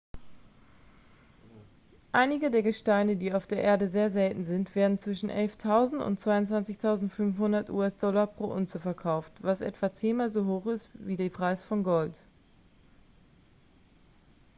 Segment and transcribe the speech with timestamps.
[2.11, 7.69] einige der gesteine die auf der erde sehr selten sind werden zwischen 11.000 und 22.500
[7.69, 12.19] us-dollar pro unze verkauft was etwa zehnmal so hoch ist wie die preis von gold